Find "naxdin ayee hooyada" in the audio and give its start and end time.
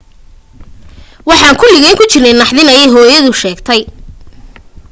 2.35-3.31